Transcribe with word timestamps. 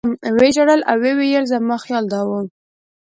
و 0.35 0.39
یې 0.45 0.49
ژړل 0.55 0.81
او 0.89 0.97
ویې 1.01 1.13
ویل 1.17 1.45
زما 1.51 1.75
خیال 1.83 2.05
دا 2.13 2.21
و. 2.27 2.29